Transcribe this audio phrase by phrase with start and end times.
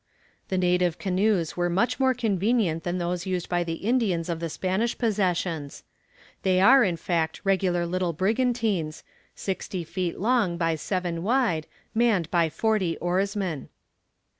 [0.47, 4.49] The native canoes are much more convenient than those used by the Indians of the
[4.49, 5.83] Spanish possessions.
[6.41, 9.03] They are in fact regular little brigantines,
[9.35, 13.69] sixty feet long by seven wide, manned by forty oarsmen.